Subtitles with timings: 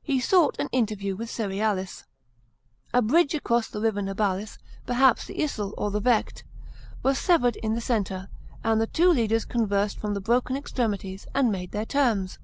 [0.00, 2.04] He sought an inter view with Cerealis
[2.94, 4.46] A bridge across the river Nabalia—
[4.86, 6.44] perhaps the Yssel or the Vecht—
[7.02, 8.28] was severed in the centre,
[8.62, 12.38] and the two leaders conversed from the broken extremities, and made their terms.